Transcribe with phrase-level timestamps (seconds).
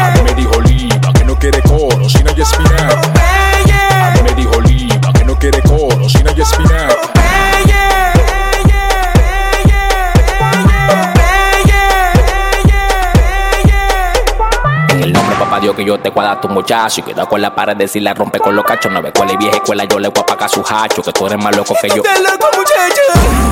[0.00, 3.00] A mí me dijo Oliva que no quiere coro si no hay espinaca.
[4.06, 6.95] A mí me dijo Oliva que no quiere coro si no hay espinaca.
[15.76, 18.14] Que yo te cuadra a tu muchacho y cuidado con la pared de si la
[18.14, 18.90] rompe con los cachos.
[18.90, 21.02] No escuela y vieja escuela, yo le voy a pagar su hacho.
[21.02, 22.02] Que tú eres más loco que yo.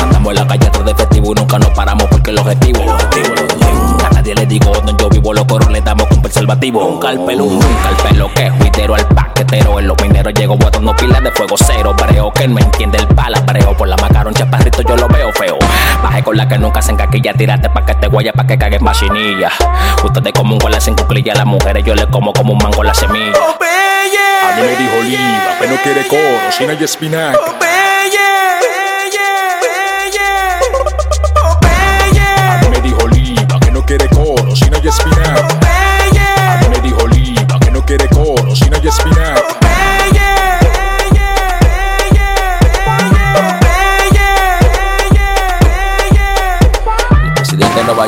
[0.00, 2.88] Andamos en la calle atrás de festivo y nunca nos paramos porque el objetivo, el
[2.90, 3.98] objetivo, el objetivo.
[4.06, 6.84] A nadie le digo donde yo vivo, los coros le damos con preservativo.
[6.86, 9.80] Un calpelo, un calpelo que es juitero al paquetero.
[9.80, 11.94] En los mineros llego botando pilas de fuego cero.
[12.00, 13.76] Breo que él me entiende el palabreo.
[13.76, 15.58] Por la macaron chaparrito yo lo veo feo.
[16.24, 17.34] Con la que nunca se encaquilla.
[17.34, 19.50] Tírate pa' que te guaya, pa' que cague en machinilla.
[20.04, 21.34] Ustedes como un gol sin cuclilla.
[21.34, 23.32] Las mujeres yo le como como un mango la semilla.
[23.36, 27.38] A mí me dijo Oliva que no quiere coro si no hay espinaca.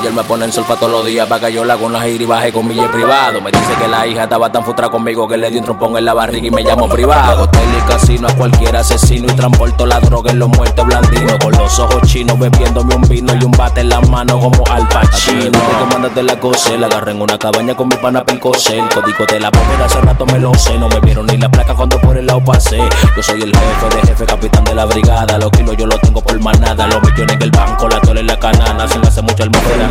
[0.04, 2.22] York me pone en sol pa' todos los días para que yo la una gira
[2.22, 3.40] y baje con billete privado.
[3.40, 6.04] Me dice que la hija estaba tan frustrada conmigo que le di un trompón en
[6.04, 7.44] la barriga y me llamo privado.
[7.44, 11.38] Hotel y casino a cualquier asesino y transporto la droga en los muertos blandinos.
[11.42, 14.86] Con los ojos chinos bebiéndome un vino y un bate en la mano como al
[14.88, 15.50] pachino.
[15.52, 18.78] Te comandas de la cosa, la agarré en una cabaña con mi pana Picose.
[18.78, 20.78] El código de la bóveda hace rato me lo sé.
[20.78, 22.78] No me vieron ni la placa cuando por el lado pasé.
[23.16, 25.38] Yo soy el jefe de jefe, capitán de la brigada.
[25.38, 26.86] Los kilos yo los tengo por manada.
[26.88, 28.86] Los millones en el banco, la tole en la canana.
[28.86, 29.44] Se me hace mucho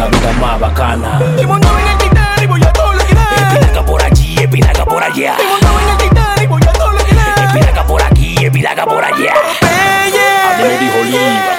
[0.04, 1.22] la vida más bacana.
[1.42, 3.24] Y montado en el Titanic, voy a todo lo que da.
[3.36, 5.36] Espinaca por allí, espinaca por allá.
[5.40, 7.46] Y montado en el Titanic, voy a todo lo que da.
[7.46, 9.34] Espinaca por aquí, espinaca por allá.
[9.34, 10.98] A mí me dijo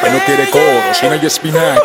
[0.02, 1.80] que no quiere coro si no hay espinaca.